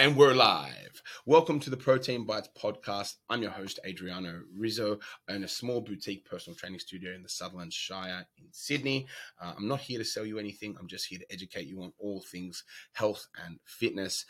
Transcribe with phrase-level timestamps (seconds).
[0.00, 1.02] And we're live.
[1.26, 3.16] Welcome to the Protein Bites podcast.
[3.28, 4.98] I'm your host, Adriano Rizzo.
[5.28, 9.06] I own a small boutique personal training studio in the Sutherland Shire in Sydney.
[9.38, 11.92] Uh, I'm not here to sell you anything, I'm just here to educate you on
[11.98, 14.24] all things health and fitness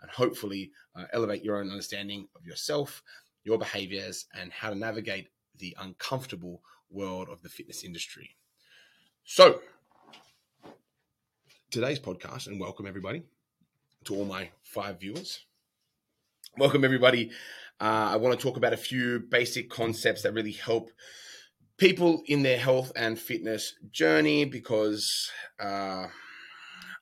[0.00, 3.02] and hopefully uh, elevate your own understanding of yourself,
[3.44, 5.28] your behaviors, and how to navigate
[5.58, 8.36] the uncomfortable world of the fitness industry.
[9.24, 9.60] So,
[11.70, 13.24] today's podcast, and welcome everybody
[14.04, 15.44] to all my five viewers.
[16.56, 17.30] Welcome, everybody.
[17.78, 20.90] Uh, I want to talk about a few basic concepts that really help
[21.76, 26.06] people in their health and fitness journey because uh,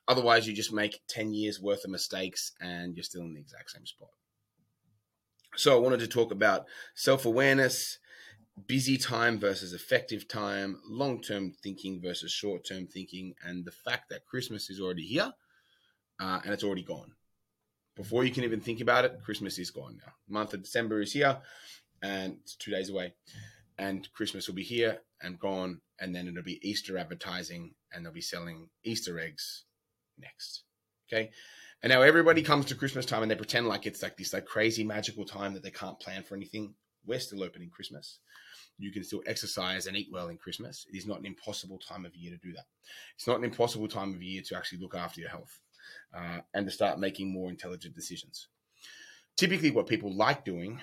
[0.09, 3.71] otherwise, you just make 10 years worth of mistakes and you're still in the exact
[3.71, 4.09] same spot.
[5.55, 7.97] So, I wanted to talk about self awareness,
[8.67, 14.09] busy time versus effective time, long term thinking versus short term thinking, and the fact
[14.09, 15.31] that Christmas is already here
[16.19, 17.11] uh, and it's already gone.
[17.95, 20.13] Before you can even think about it, Christmas is gone now.
[20.27, 21.37] Month of December is here,
[22.01, 23.13] and it's two days away,
[23.77, 28.13] and Christmas will be here and gone, and then it'll be Easter advertising, and they'll
[28.13, 29.65] be selling Easter eggs
[30.17, 30.63] next.
[31.11, 31.31] Okay,
[31.81, 34.45] and now everybody comes to Christmas time and they pretend like it's like this like
[34.45, 36.75] crazy magical time that they can't plan for anything.
[37.05, 38.19] We're still open in Christmas.
[38.77, 40.85] You can still exercise and eat well in Christmas.
[40.91, 42.65] It is not an impossible time of year to do that.
[43.15, 45.59] It's not an impossible time of year to actually look after your health
[46.13, 48.47] uh, and to start making more intelligent decisions.
[49.37, 50.79] Typically, what people like doing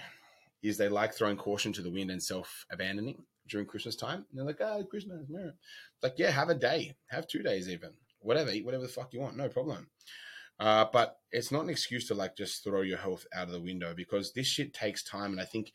[0.62, 4.24] is they like throwing caution to the wind and self abandoning during Christmas time.
[4.30, 5.26] And they're like, oh, Christmas.
[5.28, 5.48] Yeah.
[5.48, 7.90] It's like, yeah, have a day, have two days even,
[8.20, 9.88] whatever, eat whatever the fuck you want, no problem.
[10.58, 13.60] Uh, but it's not an excuse to like just throw your health out of the
[13.60, 15.32] window because this shit takes time.
[15.32, 15.72] And I think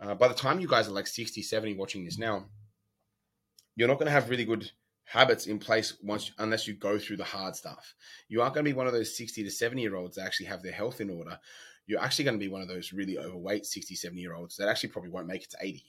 [0.00, 2.46] uh, by the time you guys are like 60, 70 watching this now,
[3.76, 4.70] you're not going to have really good
[5.08, 7.94] habits in place once unless you go through the hard stuff.
[8.28, 10.46] You aren't going to be one of those 60 to 70 year olds that actually
[10.46, 11.38] have their health in order.
[11.86, 14.68] You're actually going to be one of those really overweight 60, 70 year olds that
[14.68, 15.82] actually probably won't make it to 80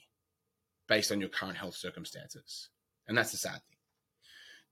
[0.88, 2.70] based on your current health circumstances.
[3.06, 3.78] And that's the sad thing.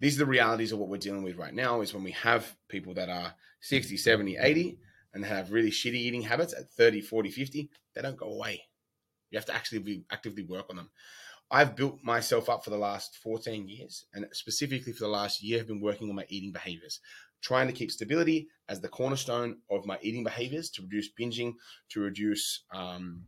[0.01, 2.57] These are the realities of what we're dealing with right now is when we have
[2.69, 4.79] people that are 60, 70, 80
[5.13, 8.63] and have really shitty eating habits at 30, 40, 50, they don't go away.
[9.31, 10.91] You have to actually be, actively work on them.
[11.51, 15.59] I've built myself up for the last 14 years, and specifically for the last year,
[15.59, 17.01] have been working on my eating behaviors,
[17.41, 21.55] trying to keep stability as the cornerstone of my eating behaviors to reduce binging,
[21.89, 23.25] to reduce, um,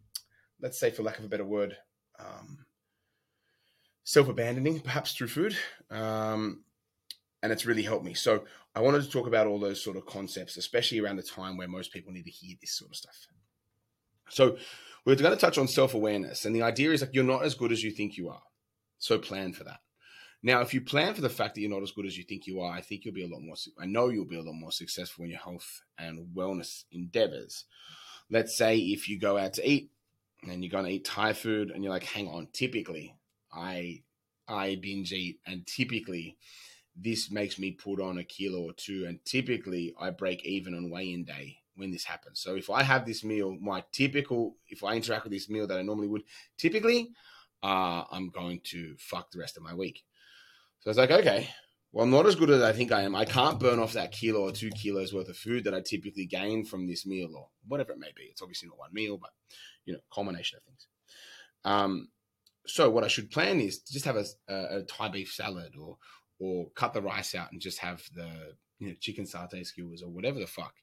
[0.61, 1.77] let's say, for lack of a better word,
[2.19, 2.67] um,
[4.05, 5.57] self abandoning, perhaps through food.
[5.91, 6.65] Um,
[7.43, 8.13] and it's really helped me.
[8.13, 8.45] So
[8.75, 11.69] I wanted to talk about all those sort of concepts, especially around the time where
[11.69, 13.27] most people need to hear this sort of stuff.
[14.29, 14.59] So
[15.11, 16.45] we're going to touch on self awareness.
[16.45, 18.43] And the idea is like you're not as good as you think you are.
[18.99, 19.81] So plan for that.
[20.43, 22.47] Now, if you plan for the fact that you're not as good as you think
[22.47, 24.55] you are, I think you'll be a lot more, I know you'll be a lot
[24.55, 27.65] more successful in your health and wellness endeavors.
[28.31, 29.91] Let's say if you go out to eat
[30.49, 33.17] and you're going to eat Thai food and you're like, hang on, typically
[33.53, 34.03] I,
[34.49, 36.39] I binge eat and typically
[36.97, 39.05] this makes me put on a kilo or two.
[39.07, 42.41] And typically I break even on weigh in day when this happens.
[42.41, 45.79] So if I have this meal, my typical, if I interact with this meal that
[45.79, 46.23] I normally would,
[46.59, 47.11] typically,
[47.63, 50.03] uh, I'm going to fuck the rest of my week.
[50.81, 51.51] So it's like, okay,
[51.93, 53.15] well, I'm not as good as I think I am.
[53.15, 56.25] I can't burn off that kilo or two kilos worth of food that I typically
[56.25, 58.25] gain from this meal or whatever it may be.
[58.25, 59.31] It's obviously not one meal, but
[59.85, 60.87] you know, combination of things.
[61.65, 62.09] Um,
[62.67, 65.97] so what I should plan is just have a, a Thai beef salad or
[66.41, 70.11] or cut the rice out and just have the you know, chicken satay skewers or
[70.11, 70.75] whatever the fuck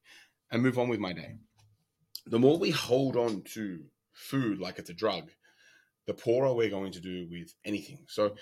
[0.51, 1.35] and move on with my day.
[2.28, 3.79] The more we hold on to
[4.13, 5.29] food like it's a drug,
[6.06, 8.06] the poorer we're going to do with anything.
[8.07, 8.35] So,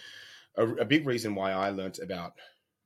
[0.58, 2.34] a, a big reason why I learned about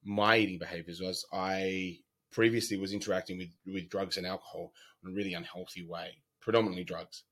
[0.03, 2.00] my eating behaviors was I
[2.31, 4.72] previously was interacting with, with drugs and alcohol
[5.03, 6.09] in a really unhealthy way,
[6.41, 7.23] predominantly drugs.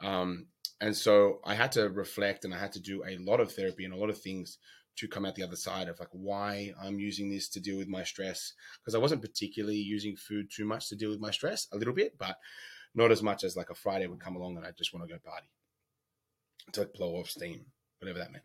[0.00, 0.46] Um,
[0.80, 3.84] and so I had to reflect and I had to do a lot of therapy
[3.84, 4.58] and a lot of things
[4.98, 7.88] to come out the other side of like why I'm using this to deal with
[7.88, 8.52] my stress.
[8.80, 11.94] Because I wasn't particularly using food too much to deal with my stress a little
[11.94, 12.36] bit but
[12.94, 15.14] not as much as like a Friday would come along and I just want to
[15.14, 15.48] go party.
[16.72, 17.66] To like blow off steam
[18.00, 18.44] whatever that meant.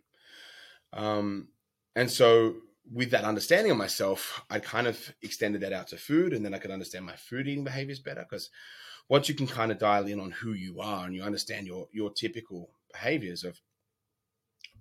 [0.94, 1.50] Um
[1.96, 2.56] and so
[2.92, 6.54] with that understanding of myself I kind of extended that out to food and then
[6.54, 8.50] I could understand my food eating behaviors better because
[9.10, 11.88] once you can kind of dial in on who you are and you understand your
[11.92, 13.60] your typical behaviors of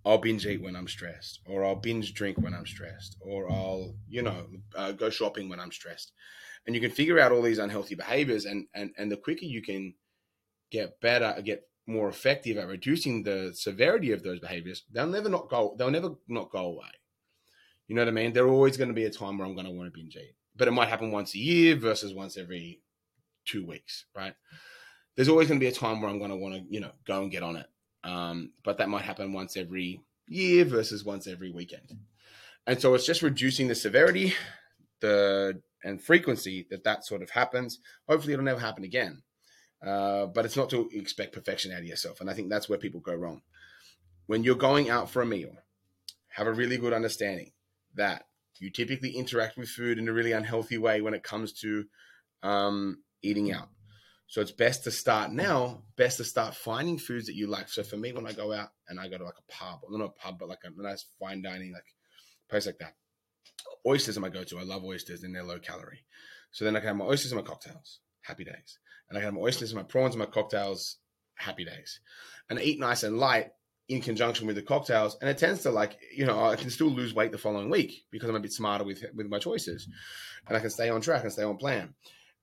[0.05, 3.95] I'll binge eat when I'm stressed, or I'll binge drink when I'm stressed, or I'll,
[4.09, 6.13] you know, uh, go shopping when I'm stressed.
[6.67, 9.63] And you can figure out all these unhealthy behaviors, and and and the quicker you
[9.63, 9.95] can
[10.71, 15.49] get better, get more effective at reducing the severity of those behaviors, they'll never not
[15.49, 15.75] go.
[15.79, 16.91] They'll never not go away.
[17.89, 18.33] You know what I mean?
[18.33, 20.35] There's always going to be a time where I'm going to want to binge eat,
[20.57, 22.81] but it might happen once a year versus once every
[23.45, 24.35] two weeks, right?
[25.17, 26.93] There's always going to be a time where I'm going to want to, you know,
[27.07, 27.67] go and get on it.
[28.05, 31.99] Um, but that might happen once every year versus once every weekend.
[32.67, 34.35] And so it's just reducing the severity,
[35.01, 37.81] the and frequency that that sort of happens.
[38.09, 39.23] Hopefully, it'll never happen again.
[39.85, 42.21] Uh, but it's not to expect perfection out of yourself.
[42.21, 43.43] And I think that's where people go wrong.
[44.27, 45.57] When you're going out for a meal,
[46.29, 47.51] have a really good understanding
[47.97, 48.27] that
[48.59, 51.85] you typically interact with food in a really unhealthy way when it comes to
[52.45, 53.69] um, eating out.
[54.27, 55.37] So it's best to start hmm.
[55.37, 57.69] now, best to start finding foods that you like.
[57.69, 60.05] So for me, when I go out and I go to like a pub, not
[60.05, 61.85] a pub, but like a nice fine dining, like
[62.49, 62.95] place like that,
[63.87, 64.59] oysters are my go-to.
[64.59, 66.05] I love oysters and they're low calorie.
[66.51, 68.79] So then I can have my oysters and my cocktails, happy days.
[69.09, 70.97] And I can have my oysters and my prawns and my cocktails,
[71.35, 72.01] happy days.
[72.49, 73.51] And I eat nice and light
[73.89, 75.17] in conjunction with the cocktails.
[75.21, 78.05] And it tends to like, you know, I can still lose weight the following week
[78.11, 79.89] because I'm a bit smarter with with my choices.
[80.47, 81.95] And I can stay on track and stay on plan.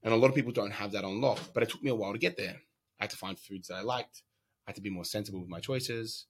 [0.04, 1.96] And a lot of people don't have that on lock, but it took me a
[1.96, 2.56] while to get there.
[3.00, 4.24] I had to find foods that I liked.
[4.66, 6.26] I had to be more sensible with my choices,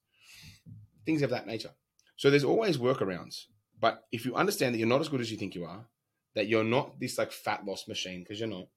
[1.04, 1.70] things of that nature.
[2.16, 3.46] So there's always workarounds.
[3.78, 5.86] But if you understand that you're not as good as you think you are,
[6.34, 8.68] that you're not this like fat loss machine, because you're not,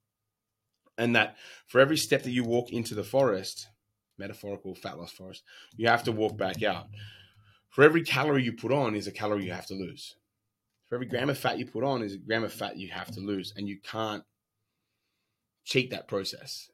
[0.96, 1.36] and that
[1.66, 3.68] for every step that you walk into the forest,
[4.16, 5.42] metaphorical fat loss forest,
[5.76, 6.86] you have to walk back out.
[7.68, 10.16] For every calorie you put on is a calorie you have to lose.
[10.88, 13.10] For every gram of fat you put on is a gram of fat you have
[13.12, 14.24] to lose, and you can't
[15.64, 16.70] cheat that process.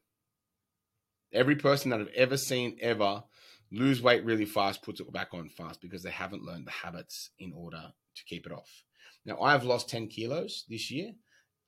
[1.33, 3.25] Every person that I've ever seen ever
[3.71, 7.31] lose weight really fast puts it back on fast because they haven't learned the habits
[7.39, 8.85] in order to keep it off.
[9.25, 11.13] Now, I've lost 10 kilos this year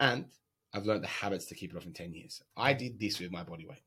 [0.01, 0.27] and
[0.75, 2.43] I've learned the habits to keep it off in 10 years.
[2.57, 3.83] I did this with my body weight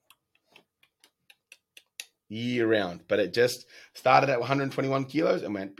[2.28, 5.78] year round, but it just started at 121 kilos and went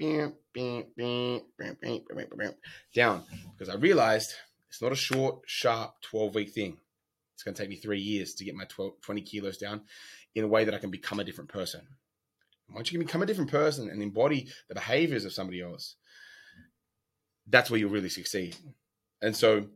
[2.94, 3.24] down
[3.58, 4.34] because I realized
[4.70, 6.78] it's not a short, sharp 12 week thing.
[7.36, 9.82] It's going to take me three years to get my 12, 20 kilos down
[10.34, 11.82] in a way that I can become a different person.
[12.74, 15.96] Once you can become a different person and embody the behaviors of somebody else,
[17.48, 18.56] that's where you'll really succeed.
[19.22, 19.68] And so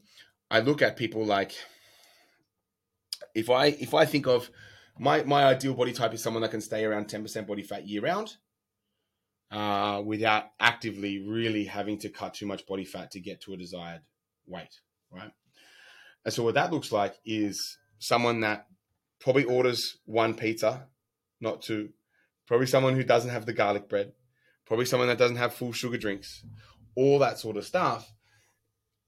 [0.50, 1.54] I look at people like
[3.36, 4.50] if I if I think of
[4.98, 8.02] my my ideal body type is someone that can stay around 10% body fat year
[8.02, 8.38] round
[9.52, 13.58] uh, without actively really having to cut too much body fat to get to a
[13.58, 14.02] desired
[14.46, 14.80] weight,
[15.12, 15.32] right?
[16.26, 18.68] And so what that looks like is someone that
[19.20, 20.88] probably orders one pizza,
[21.40, 21.90] not two.
[22.48, 24.14] Probably someone who doesn't have the garlic bread.
[24.66, 26.44] Probably someone that doesn't have full sugar drinks.
[26.96, 28.12] All that sort of stuff.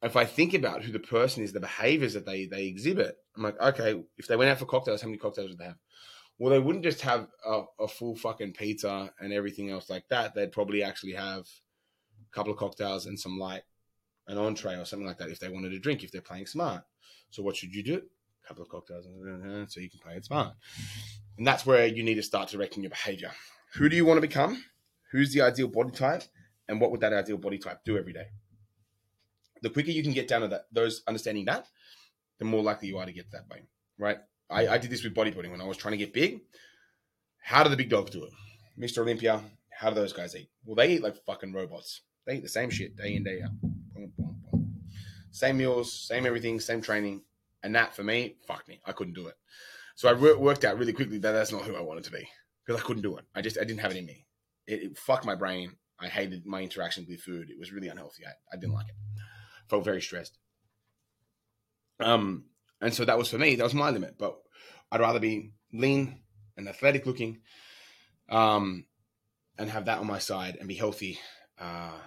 [0.03, 3.43] If I think about who the person is, the behaviors that they they exhibit, I'm
[3.43, 5.77] like, okay, if they went out for cocktails, how many cocktails would they have?
[6.39, 10.33] Well, they wouldn't just have a, a full fucking pizza and everything else like that.
[10.33, 13.61] They'd probably actually have a couple of cocktails and some light,
[14.27, 16.83] an entree or something like that if they wanted to drink, if they're playing smart.
[17.30, 18.01] So what should you do?
[18.44, 19.06] A couple of cocktails
[19.68, 20.56] so you can play it smart.
[21.38, 23.31] And that's where you need to start directing your behavior.
[23.75, 24.63] Who do you want to become?
[25.12, 26.24] Who's the ideal body type?
[26.68, 28.27] And what would that ideal body type do every day?
[29.62, 31.68] The quicker you can get down to that, those understanding that,
[32.39, 33.63] the more likely you are to get that way,
[33.98, 34.18] right?
[34.50, 36.42] I, I did this with bodybuilding when I was trying to get big.
[37.42, 38.31] How do the big dogs do it?
[38.80, 39.00] Mr.
[39.00, 40.50] Olympia, how do those guys eat?
[40.65, 42.01] Well, they eat like fucking robots.
[42.25, 43.70] They eat the same shit day in, day out.
[45.31, 47.23] Same meals, same everything, same training.
[47.63, 48.81] And that for me, fuck me.
[48.85, 49.35] I couldn't do it.
[49.95, 52.27] So I re- worked out really quickly that that's not who I wanted to be
[52.65, 53.25] because I couldn't do it.
[53.35, 54.25] I just, I didn't have it in me.
[54.67, 55.73] It, it fucked my brain.
[56.00, 57.50] I hated my interactions with food.
[57.50, 58.25] It was really unhealthy.
[58.25, 58.95] I, I didn't like it.
[59.69, 60.38] Felt very stressed.
[62.00, 62.45] Um,
[62.81, 64.17] and so that was for me, that was my limit.
[64.17, 64.38] But
[64.91, 66.21] I'd rather be lean
[66.57, 67.41] and athletic looking,
[68.29, 68.85] um,
[69.57, 71.19] and have that on my side and be healthy,
[71.59, 72.00] uh,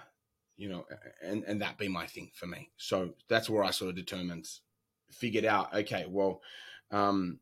[0.57, 0.85] you know,
[1.21, 2.69] and, and that be my thing for me.
[2.77, 4.47] So that's where I sort of determined,
[5.11, 6.41] figured out, okay, well,
[6.91, 7.39] um,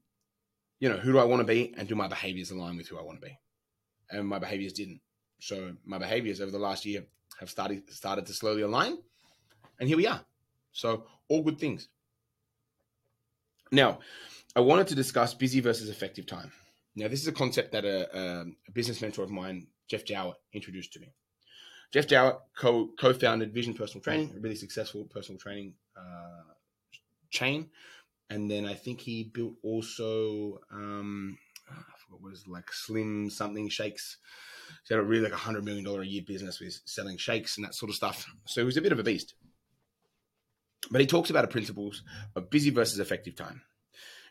[0.79, 2.97] you know, who do I want to be and do my behaviors align with who
[2.97, 3.37] I want to be?
[4.09, 5.01] And my behaviors didn't.
[5.39, 7.03] So my behaviors over the last year
[7.39, 8.97] have started started to slowly align,
[9.79, 10.21] and here we are.
[10.71, 11.89] So all good things.
[13.71, 13.99] Now,
[14.55, 16.51] I wanted to discuss busy versus effective time.
[16.95, 20.93] Now, this is a concept that a, a business mentor of mine, Jeff Jowett, introduced
[20.93, 21.13] to me.
[21.93, 26.53] Jeff Jowett co founded Vision Personal Training, a really successful personal training uh,
[27.29, 27.69] chain.
[28.31, 31.37] And then I think he built also, um,
[31.69, 34.17] I forgot what it was like Slim something shakes.
[34.87, 37.57] He had a really like a hundred million dollar a year business with selling shakes
[37.57, 38.25] and that sort of stuff.
[38.45, 39.35] So he was a bit of a beast.
[40.89, 42.01] But he talks about the principles
[42.35, 43.61] of busy versus effective time.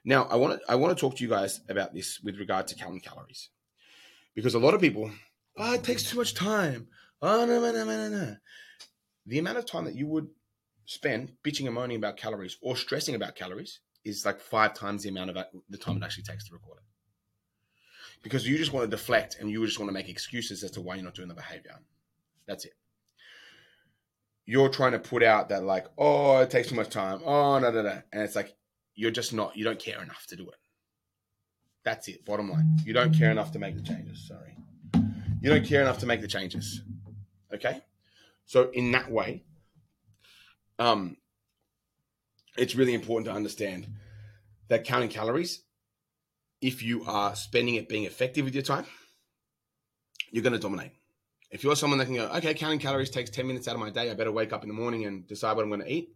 [0.04, 2.66] Now, I want to I want to talk to you guys about this with regard
[2.68, 3.50] to counting calories,
[4.34, 5.12] because a lot of people,
[5.56, 6.88] oh, it takes too much time.
[7.22, 8.36] Oh no, no, no, no, no.
[9.26, 10.28] The amount of time that you would
[10.84, 15.08] spend bitching and moaning about calories or stressing about calories is like five times the
[15.08, 16.84] amount of uh, the time it actually takes to record it.
[18.22, 20.80] Because you just want to deflect and you just want to make excuses as to
[20.80, 21.78] why you're not doing the behavior.
[22.46, 22.72] That's it.
[24.44, 27.20] You're trying to put out that like, oh, it takes too much time.
[27.24, 28.02] Oh, no, no, no.
[28.12, 28.56] And it's like,
[28.94, 30.58] you're just not, you don't care enough to do it.
[31.84, 32.24] That's it.
[32.24, 32.78] Bottom line.
[32.84, 34.26] You don't care enough to make the changes.
[34.26, 34.56] Sorry.
[35.40, 36.82] You don't care enough to make the changes.
[37.52, 37.80] Okay?
[38.46, 39.44] So in that way,
[40.78, 41.16] um,
[42.56, 43.86] it's really important to understand
[44.68, 45.62] that counting calories,
[46.60, 48.86] if you are spending it being effective with your time,
[50.30, 50.92] you're going to dominate.
[51.50, 53.90] If you're someone that can go, okay, counting calories takes 10 minutes out of my
[53.90, 56.14] day, I better wake up in the morning and decide what I'm going to eat.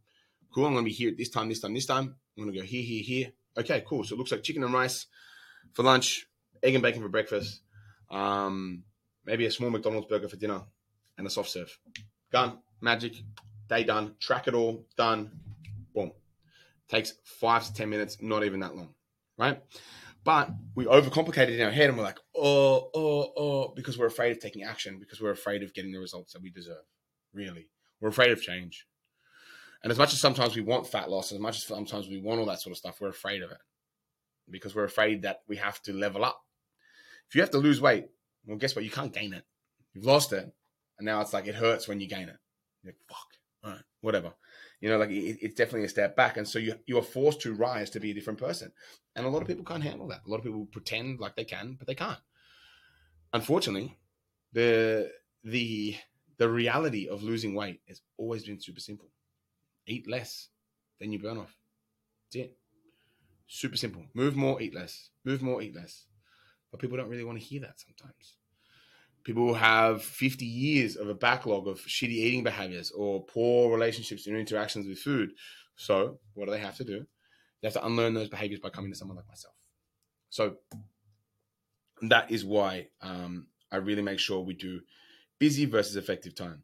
[0.55, 2.17] Cool, I'm going to be here at this time, this time, this time.
[2.37, 3.33] I'm going to go here, here, here.
[3.59, 4.05] Okay, cool.
[4.05, 5.07] So it looks like chicken and rice
[5.75, 6.27] for lunch,
[6.63, 7.61] egg and bacon for breakfast,
[8.11, 8.85] um,
[9.25, 10.63] maybe a small McDonald's burger for dinner,
[11.19, 11.79] and a soft serve.
[12.31, 12.59] Done.
[12.81, 13.15] Magic.
[13.69, 14.15] Day done.
[14.21, 14.87] Track it all.
[14.97, 15.31] Done.
[15.95, 16.13] Boom.
[16.89, 18.95] Takes five to 10 minutes, not even that long,
[19.39, 19.61] right?
[20.23, 24.07] But we overcomplicate it in our head and we're like, oh, oh, oh, because we're
[24.07, 26.85] afraid of taking action, because we're afraid of getting the results that we deserve.
[27.33, 27.69] Really.
[28.01, 28.87] We're afraid of change.
[29.83, 32.41] And as much as sometimes we want fat loss, as much as sometimes we want
[32.41, 33.59] all that sort of stuff, we're afraid of it
[34.51, 36.41] because we're afraid that we have to level up.
[37.29, 38.07] If you have to lose weight,
[38.47, 38.85] well, guess what?
[38.85, 39.45] You can't gain it.
[39.93, 40.53] You've lost it.
[40.99, 42.37] And now it's like it hurts when you gain it.
[42.83, 43.27] You're like, fuck,
[43.65, 44.33] all right, whatever.
[44.81, 46.37] You know, like it, it's definitely a step back.
[46.37, 48.73] And so you, you are forced to rise to be a different person.
[49.15, 49.59] And a lot of mm-hmm.
[49.59, 50.23] people can't handle that.
[50.27, 52.19] A lot of people pretend like they can, but they can't.
[53.33, 53.97] Unfortunately,
[54.53, 55.11] the,
[55.45, 55.97] the,
[56.39, 59.09] the reality of losing weight has always been super simple.
[59.87, 60.49] Eat less,
[61.01, 61.57] then you burn off.
[62.25, 62.57] That's it.
[63.47, 64.05] Super simple.
[64.15, 65.11] Move more, eat less.
[65.25, 66.07] Move more, eat less.
[66.71, 68.37] But people don't really want to hear that sometimes.
[69.27, 74.29] People who have 50 years of a backlog of shitty eating behaviors or poor relationships
[74.29, 75.31] and interactions with food.
[75.75, 77.05] So, what do they have to do?
[77.61, 79.57] They have to unlearn those behaviors by coming to someone like myself.
[80.31, 80.59] So,
[82.03, 84.83] that is why um, I really make sure we do
[85.41, 86.63] busy versus effective time.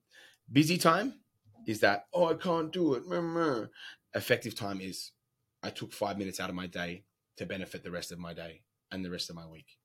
[0.53, 1.15] Busy time
[1.67, 3.03] is that, oh, I can't do it.
[4.15, 5.11] Effective time is
[5.65, 7.03] I took five minutes out of my day
[7.39, 8.61] to benefit the rest of my day
[8.93, 9.79] and the rest of my week.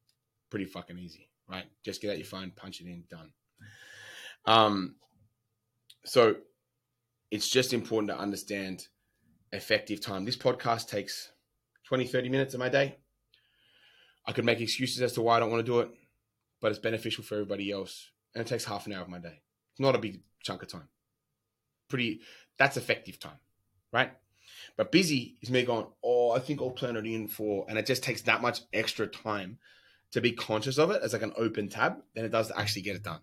[0.51, 1.65] Pretty fucking easy, right?
[1.83, 3.31] Just get out your phone, punch it in, done.
[4.45, 4.95] Um,
[6.05, 6.35] so
[7.31, 8.87] it's just important to understand
[9.51, 10.25] effective time.
[10.25, 11.31] This podcast takes
[11.85, 12.97] 20, 30 minutes of my day.
[14.25, 15.89] I could make excuses as to why I don't want to do it,
[16.61, 18.11] but it's beneficial for everybody else.
[18.35, 19.41] And it takes half an hour of my day.
[19.71, 20.89] It's not a big chunk of time.
[21.87, 22.21] Pretty,
[22.57, 23.39] that's effective time,
[23.93, 24.11] right?
[24.75, 27.85] But busy is me going, oh, I think I'll plan it in for, and it
[27.85, 29.59] just takes that much extra time
[30.11, 32.81] to be conscious of it as like an open tab than it does to actually
[32.81, 33.21] get it done.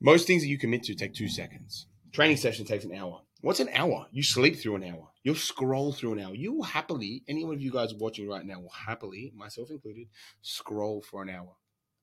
[0.00, 1.86] Most things that you commit to take two seconds.
[2.12, 3.22] Training session takes an hour.
[3.40, 4.06] What's an hour?
[4.10, 5.08] You sleep through an hour.
[5.22, 6.34] You'll scroll through an hour.
[6.34, 10.08] You will happily, any one of you guys watching right now will happily, myself included,
[10.42, 11.54] scroll for an hour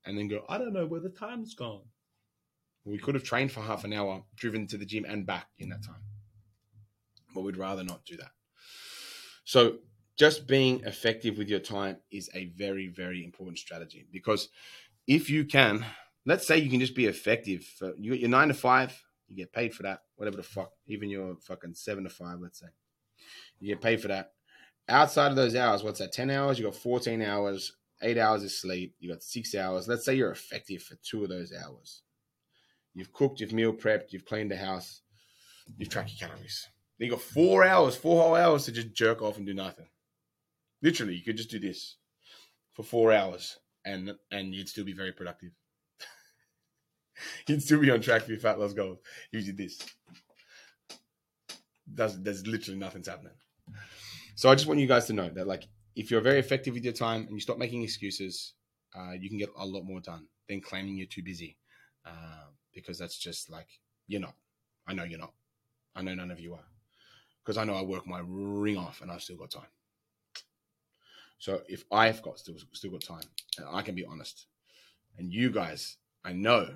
[0.04, 1.82] and then go, I don't know where the time's gone.
[2.84, 5.68] We could have trained for half an hour, driven to the gym and back in
[5.68, 6.02] that time
[7.34, 8.32] but we'd rather not do that.
[9.44, 9.78] So
[10.16, 14.48] just being effective with your time is a very, very important strategy because
[15.06, 15.84] if you can,
[16.26, 17.64] let's say you can just be effective.
[17.64, 20.72] For, you got your nine to five, you get paid for that, whatever the fuck,
[20.86, 22.66] even your fucking seven to five, let's say,
[23.58, 24.32] you get paid for that.
[24.88, 26.12] Outside of those hours, what's that?
[26.12, 29.88] 10 hours, you got 14 hours, eight hours of sleep, you got six hours.
[29.88, 32.02] Let's say you're effective for two of those hours.
[32.94, 35.00] You've cooked, you've meal prepped, you've cleaned the house,
[35.78, 36.68] you've tracked your calories.
[36.98, 39.86] Then you got four hours, four whole hours to just jerk off and do nothing.
[40.82, 41.96] Literally, you could just do this
[42.72, 45.50] for four hours and and you'd still be very productive.
[47.46, 48.98] you'd still be on track for your fat loss goals.
[49.30, 49.78] You did this.
[51.86, 53.34] There's, there's literally nothing's happening.
[54.34, 56.84] So I just want you guys to know that like if you're very effective with
[56.84, 58.54] your time and you stop making excuses,
[58.96, 61.58] uh, you can get a lot more done than claiming you're too busy.
[62.04, 63.68] Uh, because that's just like
[64.06, 64.34] you're not.
[64.86, 65.32] I know you're not.
[65.94, 66.64] I know none of you are
[67.44, 69.68] because I know I work my ring off and I've still got time.
[71.42, 74.46] So if I've got still still got time, and I can be honest,
[75.18, 76.68] and you guys, I know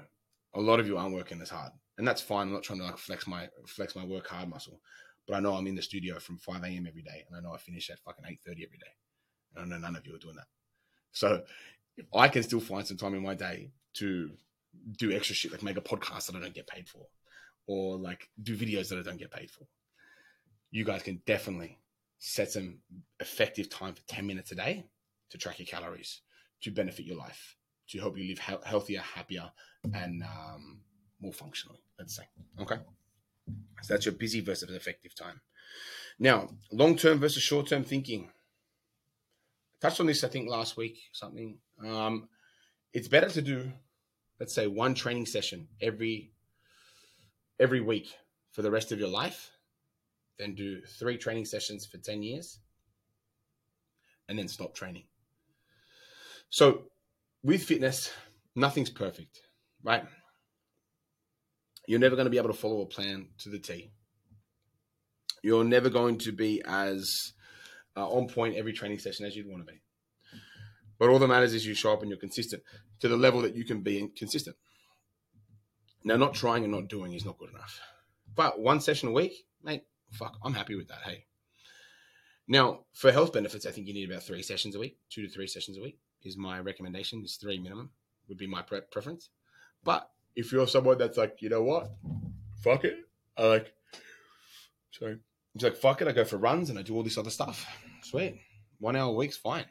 [0.55, 2.49] a lot of you aren't working as hard, and that's fine.
[2.49, 4.81] I'm not trying to like flex my flex my work hard muscle,
[5.25, 6.85] but I know I'm in the studio from 5 a.m.
[6.89, 8.91] every day, and I know I finish at fucking 8:30 every day,
[9.55, 10.49] and I know none of you are doing that.
[11.13, 11.45] So
[11.97, 14.33] if I can still find some time in my day to
[14.99, 17.07] do extra shit, like make a podcast that I don't get paid for,
[17.69, 19.69] or like do videos that I don't get paid for,
[20.73, 21.79] you guys can definitely
[22.19, 22.79] set some
[23.21, 24.87] effective time for 10 minutes a day
[25.31, 26.23] to track your calories,
[26.63, 27.57] to benefit your life,
[27.89, 29.51] to help you live he- healthier, happier,
[29.95, 30.81] and um,
[31.21, 32.25] more functionally, let's say.
[32.61, 32.77] Okay.
[33.83, 35.41] So that's your busy versus effective time.
[36.19, 38.31] Now, long term versus short term thinking.
[39.77, 41.59] I touched on this, I think, last week, something.
[41.85, 42.29] Um,
[42.93, 43.73] it's better to do,
[44.41, 46.33] let's say, one training session every
[47.61, 48.15] every week
[48.53, 49.51] for the rest of your life
[50.39, 52.59] than do three training sessions for 10 years
[54.29, 55.05] and then stop training.
[56.51, 56.85] So,
[57.43, 58.13] with fitness,
[58.55, 59.41] nothing's perfect,
[59.83, 60.05] right?
[61.87, 63.93] You're never going to be able to follow a plan to the T.
[65.43, 67.33] You're never going to be as
[67.97, 69.81] uh, on point every training session as you'd want to be.
[70.99, 72.63] But all that matters is you show up and you're consistent
[73.01, 74.57] to the level that you can be consistent.
[76.05, 77.81] Now, not trying and not doing is not good enough.
[78.35, 81.03] But one session a week, mate, fuck, I'm happy with that.
[81.05, 81.25] Hey.
[82.49, 85.29] Now, for health benefits, I think you need about three sessions a week, two to
[85.29, 87.23] three sessions a week is my recommendation.
[87.25, 87.91] Is three minimum
[88.29, 89.31] would be my pre- preference.
[89.85, 91.91] But if you're someone that's like, you know what,
[92.63, 92.97] fuck it,
[93.37, 93.73] I like,
[94.91, 95.19] sorry,
[95.55, 97.67] it's like fuck it, I go for runs and I do all this other stuff.
[98.03, 98.41] Sweet,
[98.79, 99.65] one hour a week's fine.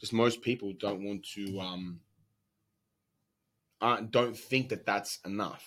[0.00, 2.00] Just most people don't want to, um,
[4.10, 5.64] don't think that that's enough,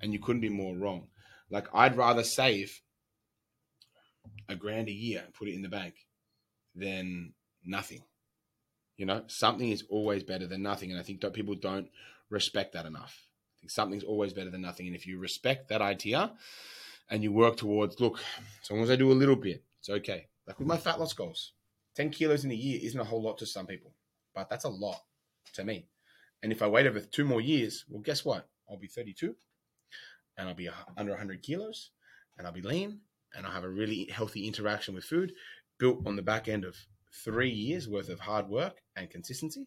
[0.00, 1.08] and you couldn't be more wrong.
[1.50, 2.80] Like I'd rather save
[4.50, 5.94] a grand a year and put it in the bank
[6.74, 7.32] than
[7.64, 8.02] nothing.
[8.96, 11.88] You know, something is always better than nothing, and I think people don't
[12.28, 13.26] respect that enough.
[13.56, 16.32] I think something's always better than nothing, and if you respect that idea
[17.08, 18.20] and you work towards, look,
[18.62, 20.26] as long as I do a little bit, it's okay.
[20.46, 21.52] Like with my fat loss goals,
[21.94, 23.94] ten kilos in a year isn't a whole lot to some people,
[24.34, 25.00] but that's a lot
[25.54, 25.86] to me.
[26.42, 28.48] And if I wait over two more years, well, guess what?
[28.68, 29.34] I'll be 32
[30.38, 31.90] and I'll be under 100 kilos
[32.38, 33.00] and I'll be lean
[33.34, 35.32] and I'll have a really healthy interaction with food
[35.78, 36.76] built on the back end of
[37.24, 39.66] three years worth of hard work and consistency,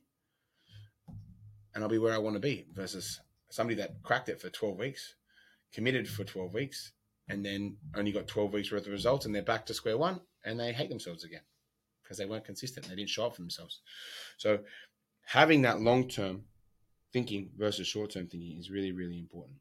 [1.73, 4.77] and I'll be where I want to be versus somebody that cracked it for 12
[4.77, 5.15] weeks,
[5.73, 6.91] committed for 12 weeks,
[7.29, 10.19] and then only got 12 weeks worth of results, and they're back to square one
[10.45, 11.41] and they hate themselves again
[12.03, 12.87] because they weren't consistent.
[12.87, 13.81] They didn't show up for themselves.
[14.37, 14.59] So,
[15.25, 16.43] having that long term
[17.11, 19.57] thinking versus short term thinking is really, really important.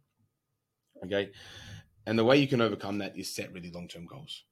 [1.05, 1.31] Okay.
[2.07, 4.45] And the way you can overcome that is set really long term goals.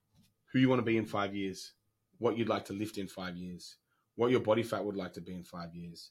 [0.53, 1.73] Who you want to be in five years,
[2.19, 3.77] what you'd like to lift in five years,
[4.17, 6.11] what your body fat would like to be in five years,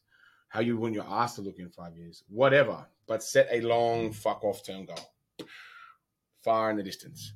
[0.50, 2.86] how you want your ass to look in five years, whatever.
[3.08, 5.48] But set a long fuck off term goal,
[6.44, 7.34] far in the distance.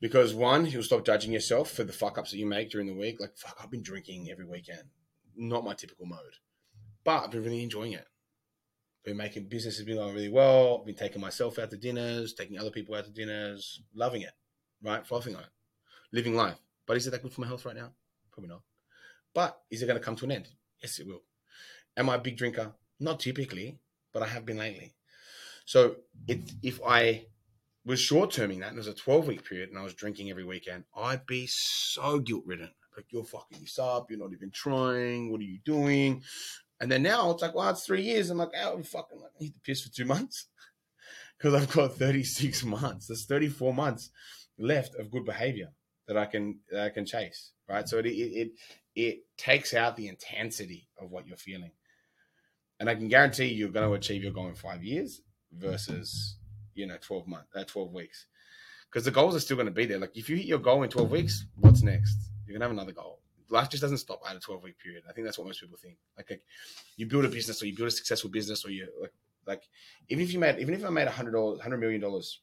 [0.00, 2.94] Because one, you'll stop judging yourself for the fuck ups that you make during the
[2.94, 3.20] week.
[3.20, 4.84] Like, fuck, I've been drinking every weekend.
[5.36, 6.36] Not my typical mode.
[7.02, 8.06] But I've been really enjoying it.
[9.04, 10.84] Been making business has been going really well.
[10.84, 14.32] Been taking myself out to dinners, taking other people out to dinners, loving it,
[14.82, 15.06] right?
[15.06, 15.48] Fluffing on it,
[16.12, 16.58] living life.
[16.86, 17.92] But is it that good for my health right now?
[18.32, 18.62] Probably not.
[19.34, 20.48] But is it going to come to an end?
[20.82, 21.22] Yes, it will.
[21.96, 22.72] Am I a big drinker?
[23.00, 23.78] Not typically,
[24.12, 24.94] but I have been lately.
[25.64, 27.26] So it, if I
[27.84, 30.30] was short terming that and it was a 12 week period and I was drinking
[30.30, 32.70] every weekend, I'd be so guilt ridden.
[32.96, 34.10] Like, you're fucking this up.
[34.10, 35.30] You're not even trying.
[35.30, 36.22] What are you doing?
[36.80, 38.30] And then now it's like, well, it's three years.
[38.30, 40.46] I'm like, oh, I'm fucking like, I need to piss for two months
[41.38, 43.08] because I've got 36 months.
[43.08, 44.10] There's 34 months
[44.58, 45.70] left of good behavior
[46.06, 47.88] that I can that I can chase, right?
[47.88, 48.50] So it it
[48.94, 51.72] it takes out the intensity of what you're feeling,
[52.80, 55.20] and I can guarantee you're going to achieve your goal in five years
[55.52, 56.38] versus
[56.74, 58.26] you know 12 months, uh, 12 weeks,
[58.90, 59.98] because the goals are still going to be there.
[59.98, 62.16] Like if you hit your goal in 12 weeks, what's next?
[62.46, 63.17] You're gonna have another goal.
[63.50, 65.04] Life just doesn't stop at a 12 week period.
[65.08, 65.96] I think that's what most people think.
[66.16, 66.42] Like, like
[66.96, 69.12] you build a business or you build a successful business or you like
[69.46, 69.62] like
[70.10, 72.40] even if you made even if I made a hundred dollars, hundred million dollars,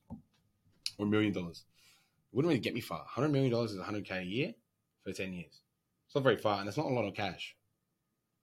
[0.97, 1.65] or a million dollars
[2.35, 3.05] wouldn't really get me far.
[3.15, 4.53] $100 million is 100K a year
[5.03, 5.61] for 10 years.
[6.05, 7.55] It's not very far, and it's not a lot of cash.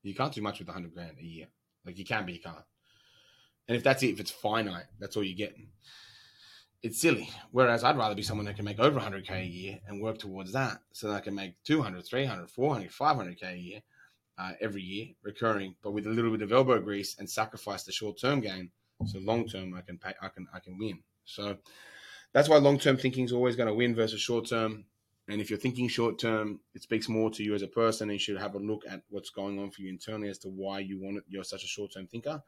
[0.03, 1.47] You can't do much with 100 grand a year.
[1.85, 2.57] Like, you can, but you can't.
[3.69, 5.69] And if that's it, if it's finite, that's all you're getting.
[6.83, 7.31] It's silly.
[7.53, 10.53] Whereas I'd rather be someone that can make over 100K a year and work towards
[10.53, 13.81] that so that I can make 200, 300, 400, 500K a year
[14.37, 17.93] uh, every year, recurring, but with a little bit of elbow grease and sacrifice the
[17.93, 18.71] short term gain.
[19.07, 21.01] So long term, I can pay, I can, I can win.
[21.25, 21.57] So
[22.33, 24.85] that's why long term thinking is always going to win versus short term.
[25.29, 28.15] And if you're thinking short term, it speaks more to you as a person, and
[28.15, 30.81] you should have a look at what's going on for you internally as to why
[30.81, 31.25] you want it.
[31.29, 32.43] You're such a short term thinker,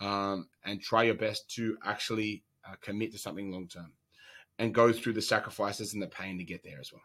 [0.00, 3.92] um, and try your best to actually uh, commit to something long term,
[4.58, 7.02] and go through the sacrifices and the pain to get there as well.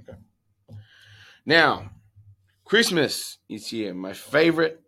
[0.00, 0.18] Okay.
[1.44, 1.90] Now,
[2.64, 3.94] Christmas is here.
[3.94, 4.80] My favorite,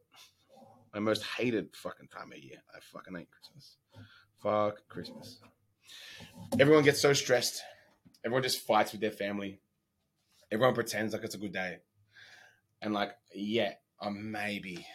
[0.92, 2.58] my most hated fucking time of year.
[2.74, 3.76] I fucking hate Christmas.
[4.40, 5.40] Fuck Christmas
[6.58, 7.62] everyone gets so stressed.
[8.24, 9.60] Everyone just fights with their family.
[10.50, 11.78] Everyone pretends like it's a good day.
[12.80, 14.86] And like, yeah, uh, maybe.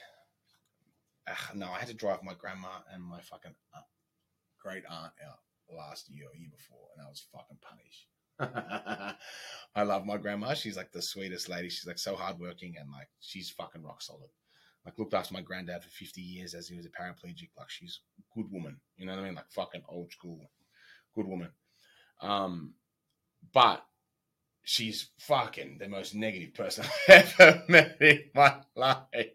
[1.28, 3.56] Ugh, no, I had to drive my grandma and my fucking
[4.62, 5.40] great aunt out
[5.76, 8.08] last year or year before, and I was fucking punished.
[9.76, 10.54] I love my grandma.
[10.54, 11.70] She's like the sweetest lady.
[11.70, 14.30] She's like so hardworking and like she's fucking rock solid.
[14.86, 17.50] Like looked after my granddad for 50 years as he was a paraplegic.
[17.58, 18.80] Like she's a good woman.
[18.98, 19.36] You know what I mean?
[19.36, 20.50] Like fucking old school,
[21.16, 21.50] good woman.
[22.22, 22.74] Um,
[23.54, 23.86] but
[24.64, 29.34] she's fucking the most negative person I've ever met in my life.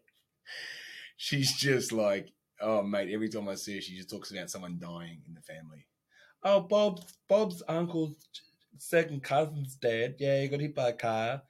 [1.17, 2.31] She's just like,
[2.61, 5.41] oh mate, every time I see her, she just talks about someone dying in the
[5.41, 5.87] family.
[6.43, 8.17] Oh, Bob's Bob's uncle's
[8.79, 10.17] second cousin's dead.
[10.19, 11.43] Yeah, he got hit by a car.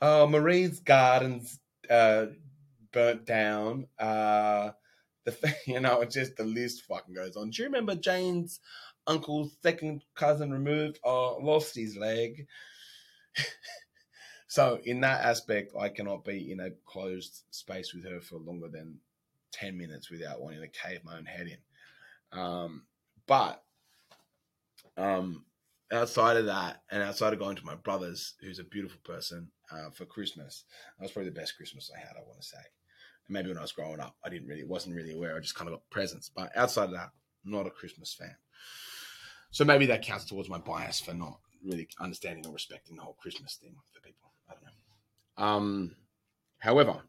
[0.00, 2.26] Oh, Marie's gardens uh,
[2.92, 3.86] burnt down.
[3.98, 4.70] Uh,
[5.24, 7.50] the you know, it's just the list fucking goes on.
[7.50, 8.60] Do you remember Jane's
[9.06, 12.46] uncle's second cousin removed or lost his leg?
[14.48, 18.68] so in that aspect, I cannot be in a closed space with her for longer
[18.68, 18.98] than
[19.58, 22.38] ten minutes without wanting to cave my own head in.
[22.38, 22.82] Um,
[23.26, 23.62] but
[24.96, 25.44] um,
[25.92, 29.90] outside of that, and outside of going to my brother's, who's a beautiful person, uh,
[29.90, 30.64] for Christmas,
[30.98, 32.16] that was probably the best Christmas I had.
[32.16, 32.58] I want to say,
[33.26, 35.36] and maybe when I was growing up, I didn't really wasn't really aware.
[35.36, 36.30] I just kind of got presents.
[36.34, 37.10] But outside of that,
[37.44, 38.36] I'm not a Christmas fan.
[39.50, 43.16] So maybe that counts towards my bias for not really understanding or respecting the whole
[43.20, 44.32] Christmas thing for people.
[44.48, 45.44] I don't know.
[45.44, 45.96] Um,
[46.58, 47.02] however,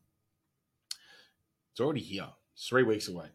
[1.72, 2.28] it's already here.
[2.58, 3.28] Three weeks away.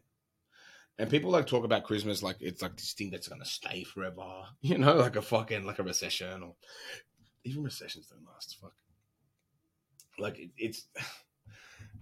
[0.98, 4.42] And people like talk about Christmas like it's like this thing that's gonna stay forever,
[4.60, 6.54] you know, like a fucking like a recession or
[7.44, 8.58] even recessions don't last.
[8.60, 8.74] Fuck,
[10.18, 10.86] like it, it's.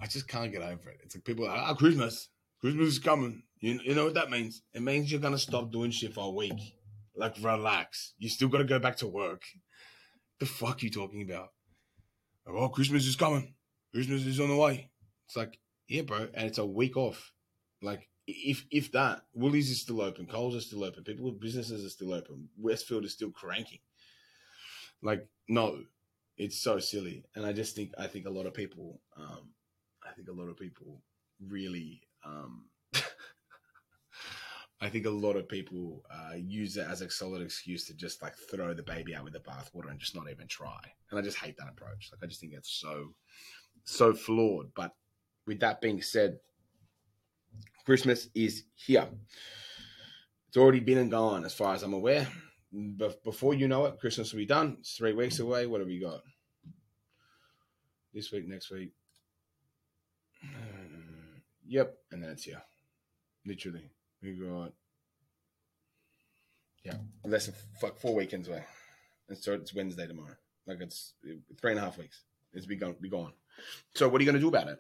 [0.03, 1.01] I just can't get over it.
[1.05, 2.29] It's like people like, ah, Christmas,
[2.61, 3.43] Christmas is coming.
[3.61, 4.63] You, you know what that means?
[4.73, 6.75] It means you're gonna stop doing shit for a week.
[7.15, 8.15] Like relax.
[8.19, 9.43] You still gotta go back to work.
[10.39, 11.49] The fuck you talking about?
[12.47, 13.55] Oh, Christmas is coming.
[13.95, 14.91] Christmas is on the way.
[15.27, 15.59] It's like,
[15.91, 17.33] yeah, bro, and it's a week off.
[17.83, 21.91] Like if if that, Woolies is still open, Coles is still open, people businesses are
[21.91, 23.81] still open, Westfield is still cranking.
[25.03, 25.83] Like, no,
[26.37, 27.25] it's so silly.
[27.35, 29.51] And I just think I think a lot of people um
[30.09, 31.03] I think a lot of people
[31.45, 32.67] really um
[34.81, 38.23] I think a lot of people uh, use it as a solid excuse to just
[38.23, 40.81] like throw the baby out with the bathwater and just not even try.
[41.11, 42.11] And I just hate that approach.
[42.13, 43.09] Like I just think it's so
[43.85, 44.71] so flawed.
[44.75, 44.93] But
[45.47, 46.39] with that being said,
[47.85, 49.09] Christmas is here.
[50.49, 52.27] It's already been and gone, as far as I'm aware.
[52.73, 54.77] But before you know it, Christmas will be done.
[54.81, 55.67] It's three weeks away.
[55.67, 56.21] What have we got?
[58.13, 58.93] This week, next week.
[61.67, 62.61] Yep, and then it's here.
[63.47, 63.89] Literally,
[64.21, 64.73] we got
[66.85, 68.65] yeah, less than fuck four weekends away.
[69.29, 70.35] And so it's Wednesday tomorrow.
[70.67, 71.15] Like it's
[71.61, 72.25] three and a half weeks.
[72.53, 72.97] It's be gone.
[73.01, 73.33] Be gone.
[73.95, 74.79] So what are you to do about it?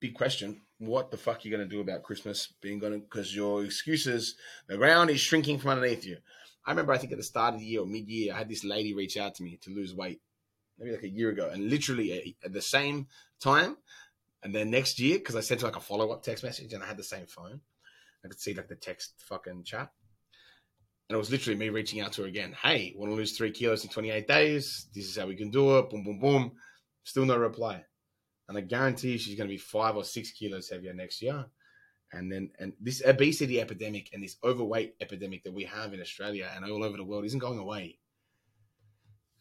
[0.00, 0.60] Big question.
[0.78, 3.00] What the fuck are you going to do about Christmas being gone?
[3.00, 4.36] Because your excuses,
[4.68, 6.18] the ground is shrinking from underneath you.
[6.64, 8.48] I remember, I think at the start of the year or mid year, I had
[8.48, 10.20] this lady reach out to me to lose weight,
[10.78, 11.50] maybe like a year ago.
[11.52, 13.08] And literally at the same
[13.40, 13.76] time,
[14.42, 16.82] and then next year, because I sent her like a follow up text message and
[16.82, 17.60] I had the same phone,
[18.24, 19.90] I could see like the text fucking chat.
[21.08, 22.54] And it was literally me reaching out to her again.
[22.62, 24.88] Hey, want to lose three kilos in 28 days?
[24.94, 25.90] This is how we can do it.
[25.90, 26.52] Boom, boom, boom.
[27.02, 27.84] Still no reply
[28.48, 31.46] and I guarantee she's going to be five or six kilos heavier next year.
[32.12, 36.50] And then, and this obesity epidemic and this overweight epidemic that we have in Australia
[36.54, 37.98] and all over the world isn't going away.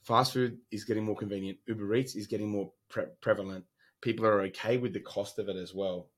[0.04, 1.60] Fast food is getting more convenient.
[1.68, 3.64] Uber Eats is getting more pre- prevalent.
[4.02, 6.10] People are okay with the cost of it as well.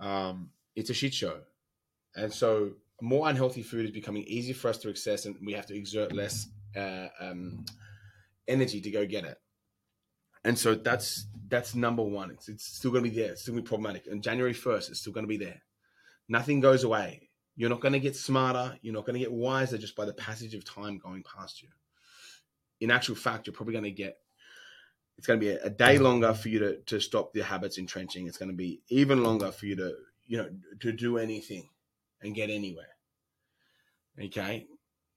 [0.00, 1.40] Um, it's a shit show.
[2.16, 5.66] And so, more unhealthy food is becoming easier for us to access, and we have
[5.66, 7.64] to exert less uh, um,
[8.46, 9.38] energy to go get it.
[10.44, 12.30] And so that's that's number one.
[12.30, 13.32] It's, it's still going to be there.
[13.32, 14.06] It's still going to be problematic.
[14.10, 15.62] And January 1st, it's still going to be there.
[16.28, 17.28] Nothing goes away.
[17.56, 18.76] You're not going to get smarter.
[18.82, 21.68] You're not going to get wiser just by the passage of time going past you.
[22.80, 24.18] In actual fact, you're probably going to get,
[25.16, 27.78] it's going to be a, a day longer for you to, to stop your habits
[27.78, 28.26] entrenching.
[28.26, 29.94] It's going to be even longer for you to,
[30.26, 30.48] you know,
[30.80, 31.68] to do anything
[32.20, 32.96] and get anywhere.
[34.20, 34.66] Okay?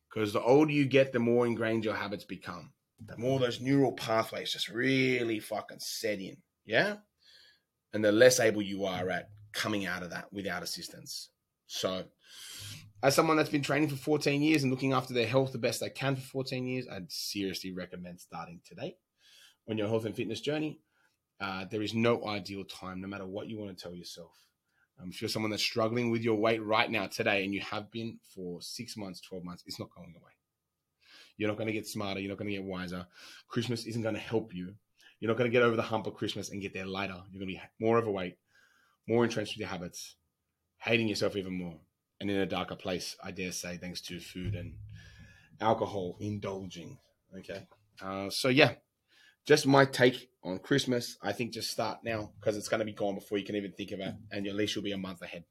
[0.09, 2.71] Because the older you get, the more ingrained your habits become
[3.05, 6.95] the more those neural pathways just really fucking set in, yeah?
[7.93, 11.29] And the less able you are at coming out of that without assistance.
[11.67, 12.05] So,
[13.03, 15.79] as someone that's been training for 14 years and looking after their health the best
[15.79, 18.95] they can for 14 years, I'd seriously recommend starting today
[19.69, 20.79] on your health and fitness journey.
[21.39, 24.31] Uh, there is no ideal time, no matter what you want to tell yourself.
[24.99, 27.91] Um, if you're someone that's struggling with your weight right now, today, and you have
[27.91, 30.31] been for six months, 12 months, it's not going away.
[31.37, 32.19] You're not going to get smarter.
[32.19, 33.05] You're not going to get wiser.
[33.47, 34.73] Christmas isn't going to help you.
[35.19, 37.13] You're not going to get over the hump of Christmas and get there later.
[37.31, 38.37] You're going to be more overweight,
[39.07, 40.15] more entrenched with your habits,
[40.79, 41.79] hating yourself even more.
[42.19, 44.73] and in a darker place, I dare say, thanks to food and
[45.61, 46.97] alcohol indulging.
[47.37, 47.67] Okay.
[48.01, 48.73] Uh, so, yeah,
[49.45, 51.17] just my take on Christmas.
[51.21, 53.71] I think just start now because it's going to be gone before you can even
[53.71, 54.15] think of it.
[54.31, 55.43] And at least you'll be a month ahead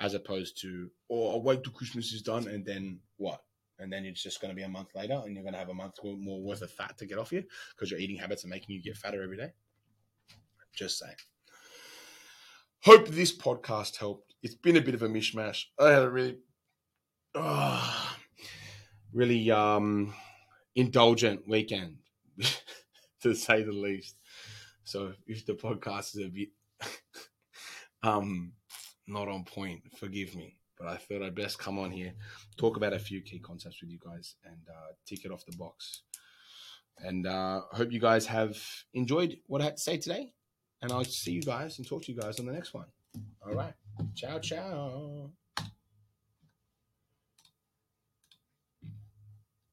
[0.00, 3.40] as opposed to, or oh, I'll wait till Christmas is done and then what?
[3.82, 5.68] And then it's just going to be a month later and you're going to have
[5.68, 7.42] a month more worth of fat to get off you
[7.74, 9.52] because your eating habits are making you get fatter every day.
[10.74, 11.16] Just saying.
[12.80, 14.34] Hope this podcast helped.
[14.42, 15.64] It's been a bit of a mishmash.
[15.78, 16.38] I had a really,
[17.34, 18.16] oh,
[19.12, 20.14] really um,
[20.74, 21.98] indulgent weekend,
[23.22, 24.16] to say the least.
[24.84, 26.48] So if the podcast is a bit
[28.02, 28.52] um,
[29.06, 30.56] not on point, forgive me.
[30.82, 32.12] But I thought I'd best come on here,
[32.56, 35.56] talk about a few key concepts with you guys, and uh, tick it off the
[35.56, 36.02] box.
[36.98, 38.58] And uh, hope you guys have
[38.94, 40.32] enjoyed what I had to say today.
[40.80, 42.86] And I'll see you guys and talk to you guys on the next one.
[43.46, 43.74] All right.
[44.16, 45.30] Ciao, ciao.